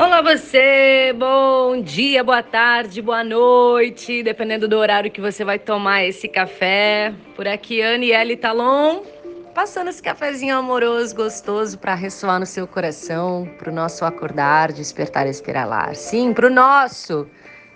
[0.00, 6.02] Olá você, bom dia, boa tarde, boa noite, dependendo do horário que você vai tomar
[6.02, 7.12] esse café.
[7.36, 9.02] Por aqui, Aniele Talon,
[9.54, 15.26] passando esse cafezinho amoroso, gostoso para ressoar no seu coração, para o nosso acordar, despertar
[15.26, 15.94] espiralar.
[15.94, 17.26] Sim, para o nosso.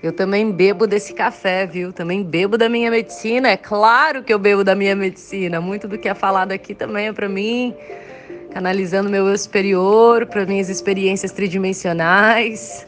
[0.02, 1.93] Eu também bebo desse café, viu?
[1.93, 3.50] Também bebo da minha medicina.
[3.50, 5.61] É claro que eu bebo da minha medicina.
[5.61, 7.77] Muito do que é falado aqui também é para mim
[8.55, 12.86] canalizando meu eu superior para minhas experiências tridimensionais.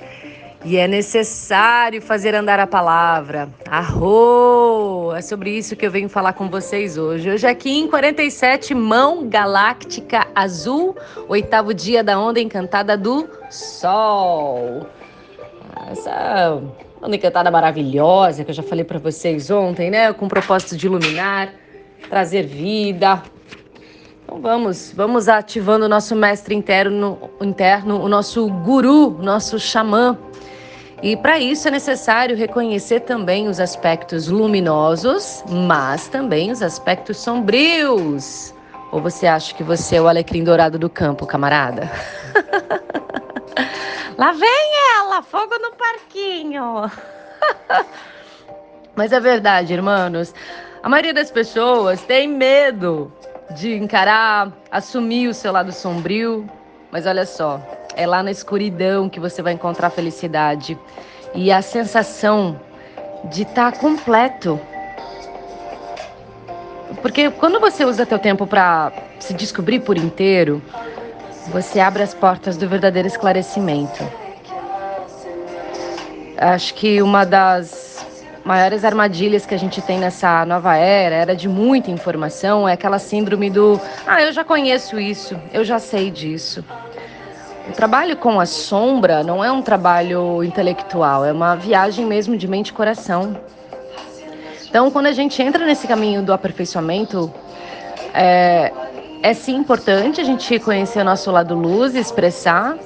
[0.65, 3.48] E é necessário fazer andar a palavra.
[3.69, 5.12] Arro!
[5.12, 7.29] É sobre isso que eu venho falar com vocês hoje.
[7.29, 14.87] Hoje aqui em 47, Mão Galáctica Azul, oitavo dia da onda encantada do Sol.
[15.91, 16.62] Essa
[17.03, 20.12] onda encantada maravilhosa que eu já falei para vocês ontem, né?
[20.12, 21.53] Com o propósito de iluminar,
[22.09, 23.20] trazer vida,
[24.27, 30.19] então vamos, vamos ativando o nosso mestre interno, interno o nosso guru, nosso xamã.
[31.01, 38.53] E para isso é necessário reconhecer também os aspectos luminosos, mas também os aspectos sombrios.
[38.91, 41.89] Ou você acha que você é o alecrim dourado do campo, camarada?
[44.19, 46.91] Lá vem ela, fogo no parquinho.
[48.97, 50.34] Mas é verdade, irmãos.
[50.83, 53.12] A maioria das pessoas tem medo
[53.50, 56.48] de encarar, assumir o seu lado sombrio.
[56.91, 57.61] Mas olha só,
[57.94, 60.78] é lá na escuridão que você vai encontrar felicidade
[61.34, 62.61] e a sensação
[63.25, 64.61] de estar tá completo.
[67.03, 70.62] Porque quando você usa teu tempo para se descobrir por inteiro,
[71.48, 74.05] você abre as portas do verdadeiro esclarecimento.
[76.38, 77.86] Acho que uma das
[78.47, 83.00] maiores armadilhas que a gente tem nessa nova era, era de muita informação, é aquela
[83.00, 86.64] síndrome do ah, eu já conheço isso, eu já sei disso.
[87.69, 92.47] O trabalho com a sombra não é um trabalho intelectual, é uma viagem mesmo de
[92.47, 93.36] mente e coração.
[94.69, 97.32] Então, quando a gente entra nesse caminho do aperfeiçoamento,
[98.15, 98.72] é,
[99.25, 102.76] é sim importante a gente conhecer o nosso lado luz, expressar,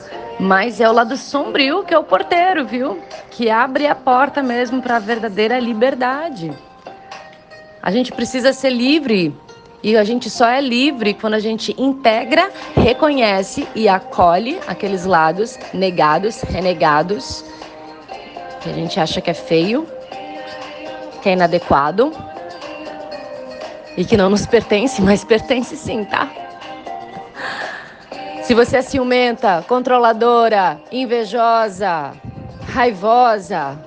[0.40, 2.98] mas é o lado sombrio que é o porteiro, viu?
[3.30, 6.50] Que abre a porta mesmo para a verdadeira liberdade.
[7.82, 9.34] A gente precisa ser livre
[9.82, 15.58] e a gente só é livre quando a gente integra, reconhece e acolhe aqueles lados
[15.74, 17.44] negados, renegados,
[18.62, 19.86] que a gente acha que é feio,
[21.22, 22.12] que é inadequado
[23.96, 26.39] e que não nos pertence, mas pertence sim, tá?
[28.50, 32.10] Se você é ciumenta, controladora, invejosa,
[32.66, 33.78] raivosa,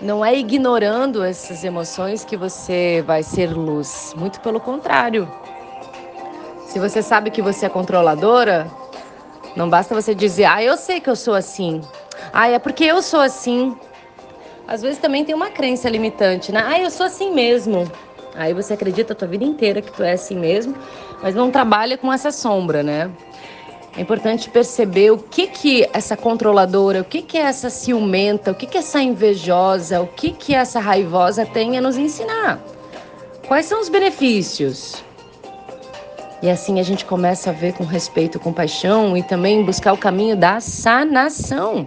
[0.00, 4.14] não é ignorando essas emoções que você vai ser luz.
[4.16, 5.28] Muito pelo contrário.
[6.68, 8.70] Se você sabe que você é controladora,
[9.56, 11.80] não basta você dizer, ah, eu sei que eu sou assim.
[12.32, 13.76] Ah, é porque eu sou assim.
[14.68, 16.62] Às vezes também tem uma crença limitante, né?
[16.64, 17.90] Ah, eu sou assim mesmo.
[18.36, 20.76] Aí você acredita a tua vida inteira que tu é assim mesmo,
[21.20, 23.10] mas não trabalha com essa sombra, né?
[23.96, 28.66] É importante perceber o que que essa controladora, o que que essa ciumenta, o que
[28.66, 32.58] que essa invejosa, o que que essa raivosa tem a nos ensinar.
[33.46, 35.04] Quais são os benefícios?
[36.42, 39.98] E assim a gente começa a ver com respeito, com paixão e também buscar o
[39.98, 41.86] caminho da sanação.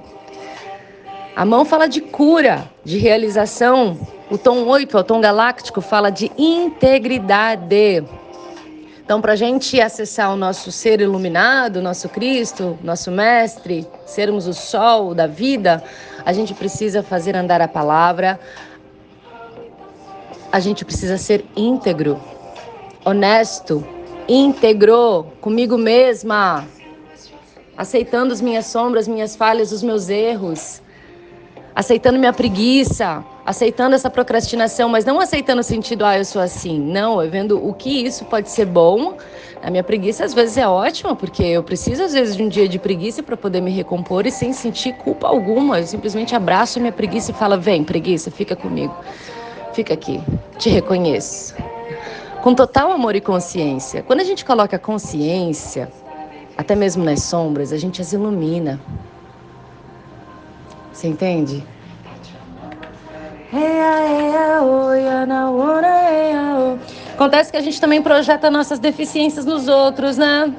[1.35, 3.97] A mão fala de cura, de realização.
[4.29, 8.03] O tom 8, o tom galáctico, fala de integridade.
[9.05, 14.53] Então, para a gente acessar o nosso ser iluminado, nosso Cristo, nosso Mestre, sermos o
[14.53, 15.83] sol da vida,
[16.25, 18.39] a gente precisa fazer andar a palavra,
[20.51, 22.19] a gente precisa ser íntegro,
[23.05, 23.85] honesto,
[24.27, 26.65] íntegro comigo mesma,
[27.77, 30.81] aceitando as minhas sombras, minhas falhas, os meus erros,
[31.75, 36.79] aceitando minha preguiça, aceitando essa procrastinação, mas não aceitando o sentido, ah, eu sou assim.
[36.79, 39.15] Não, eu vendo o que isso pode ser bom.
[39.61, 42.67] A minha preguiça às vezes é ótima, porque eu preciso às vezes de um dia
[42.67, 45.79] de preguiça para poder me recompor e sem sentir culpa alguma.
[45.79, 48.95] Eu simplesmente abraço a minha preguiça e falo: vem, preguiça, fica comigo.
[49.73, 50.21] Fica aqui,
[50.57, 51.53] te reconheço.
[52.41, 54.01] Com total amor e consciência.
[54.03, 55.91] Quando a gente coloca consciência,
[56.57, 58.79] até mesmo nas sombras, a gente as ilumina.
[60.93, 61.63] Você entende?
[67.13, 70.53] Acontece que a gente também projeta nossas deficiências nos outros, né?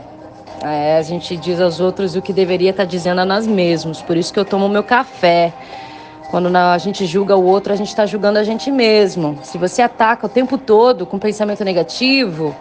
[0.62, 4.00] É, a gente diz aos outros o que deveria estar dizendo a nós mesmos.
[4.00, 5.52] Por isso que eu tomo meu café.
[6.30, 9.38] Quando a gente julga o outro, a gente está julgando a gente mesmo.
[9.42, 12.54] Se você ataca o tempo todo com pensamento negativo,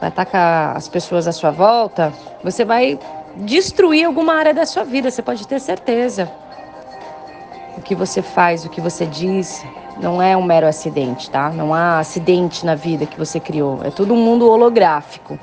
[0.00, 2.12] ataca as pessoas à sua volta,
[2.42, 2.98] você vai
[3.36, 6.30] destruir alguma área da sua vida, você pode ter certeza.
[7.80, 9.64] O que você faz, o que você diz,
[10.02, 11.48] não é um mero acidente, tá?
[11.48, 13.80] Não há acidente na vida que você criou.
[13.82, 15.38] É todo um mundo holográfico.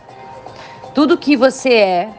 [0.94, 2.10] Tudo que você é,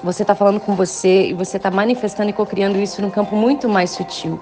[0.00, 3.68] você está falando com você e você está manifestando e co-criando isso num campo muito
[3.68, 4.40] mais sutil.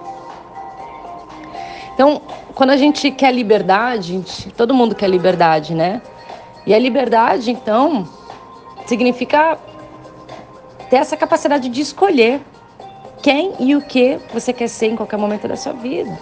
[1.95, 2.21] Então,
[2.55, 6.03] quando a gente quer liberdade, gente, todo mundo quer liberdade, né?
[6.67, 8.07] E a liberdade, então,
[8.85, 9.57] significa
[10.91, 12.43] ter essa capacidade de escolher
[13.23, 16.19] quem e o que você quer ser em qualquer momento da sua vida.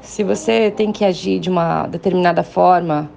[0.00, 3.10] Se você tem que agir de uma determinada forma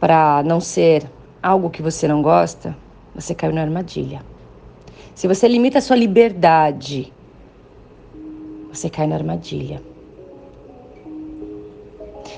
[0.00, 1.04] para não ser
[1.42, 2.76] algo que você não gosta,
[3.14, 4.22] você caiu na armadilha.
[5.14, 7.12] Se você limita a sua liberdade,
[8.72, 9.82] você cai na armadilha.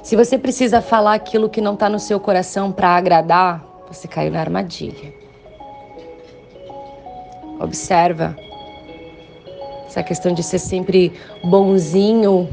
[0.02, 4.30] Se você precisa falar aquilo que não está no seu coração para agradar, você caiu
[4.30, 5.25] na armadilha.
[7.58, 8.36] Observa
[9.86, 11.12] essa questão de ser sempre
[11.42, 12.48] bonzinho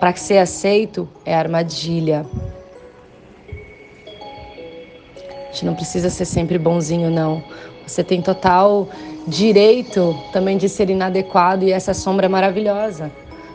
[0.00, 2.26] para ser aceito é armadilha.
[5.28, 7.42] A gente não precisa ser sempre bonzinho, não.
[7.86, 8.88] Você tem total
[9.26, 13.10] direito também de ser inadequado e essa sombra é maravilhosa.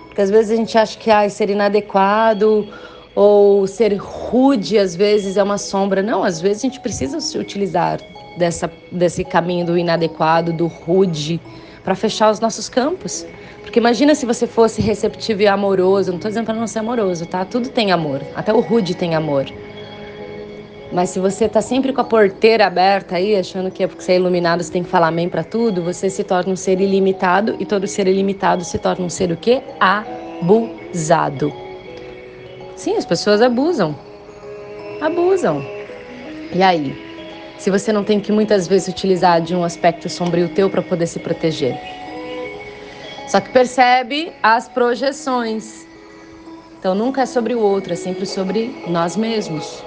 [0.05, 2.67] Porque às vezes a gente acha que ah, ser inadequado
[3.13, 6.01] ou ser rude às vezes é uma sombra.
[6.01, 7.99] Não, às vezes a gente precisa se utilizar
[8.37, 11.39] dessa, desse caminho do inadequado, do rude,
[11.83, 13.25] para fechar os nossos campos.
[13.61, 16.11] Porque imagina se você fosse receptivo e amoroso.
[16.11, 17.43] Não estou dizendo para não ser amoroso, tá?
[17.45, 18.21] Tudo tem amor.
[18.35, 19.45] Até o rude tem amor.
[20.91, 24.13] Mas se você está sempre com a porteira aberta aí, achando que é porque você
[24.13, 27.55] é iluminado, você tem que falar amém para tudo, você se torna um ser ilimitado
[27.59, 29.61] e todo ser ilimitado se torna um ser o quê?
[29.79, 31.51] Abusado.
[32.75, 33.95] Sim, as pessoas abusam.
[35.01, 35.61] Abusam.
[36.53, 37.04] E aí?
[37.65, 41.07] Se você não tem que muitas vezes utilizar de um aspecto sombrio teu para poder
[41.07, 41.75] se proteger.
[43.27, 45.83] Só que percebe as projeções.
[46.77, 49.83] Então nunca é sobre o outro, é sempre sobre nós mesmos.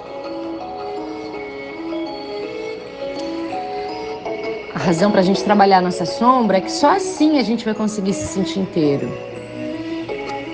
[4.74, 7.74] A razão para a gente trabalhar nossa sombra é que só assim a gente vai
[7.74, 9.08] conseguir se sentir inteiro.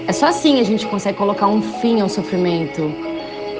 [0.06, 2.82] É só assim a gente consegue colocar um fim ao sofrimento.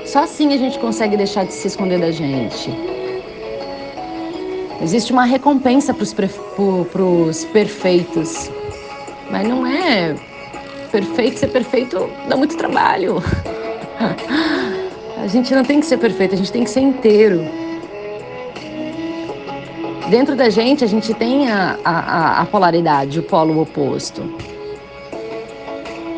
[0.05, 2.71] Só assim a gente consegue deixar de se esconder da gente.
[4.83, 8.51] Existe uma recompensa para os perfeitos,
[9.31, 10.15] mas não é
[10.91, 11.39] perfeito.
[11.39, 13.23] Ser perfeito dá muito trabalho.
[15.17, 17.41] A gente não tem que ser perfeito, a gente tem que ser inteiro.
[20.11, 24.21] Dentro da gente, a gente tem a, a, a polaridade, o polo oposto.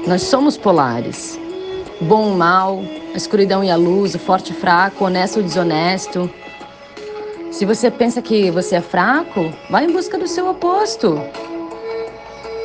[0.08, 1.38] Nós somos polares.
[2.00, 2.82] Bom mal,
[3.14, 6.28] a escuridão e a luz, o forte e fraco, o honesto ou desonesto.
[7.56, 11.18] Se você pensa que você é fraco, vá em busca do seu oposto.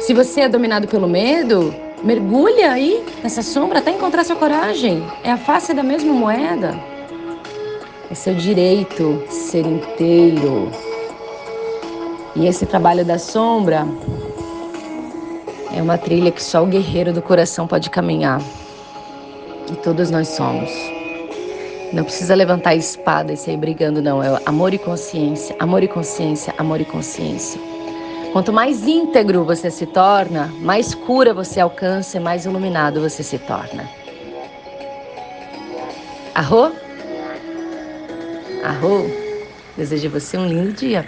[0.01, 1.73] Se você é dominado pelo medo,
[2.03, 5.01] mergulha aí nessa sombra até encontrar sua coragem.
[5.23, 6.77] É a face da mesma moeda.
[8.09, 10.69] É seu direito ser inteiro.
[12.35, 13.87] E esse trabalho da sombra
[15.73, 18.41] é uma trilha que só o guerreiro do coração pode caminhar.
[19.71, 20.69] E todos nós somos.
[21.93, 24.23] Não precisa levantar a espada e sair brigando, não.
[24.23, 27.59] É amor e consciência, amor e consciência, amor e consciência.
[28.31, 33.37] Quanto mais íntegro você se torna, mais cura você alcança e mais iluminado você se
[33.37, 33.89] torna.
[36.33, 36.71] Arro?
[38.63, 39.05] Arro?
[39.75, 41.05] Desejo você um lindo dia.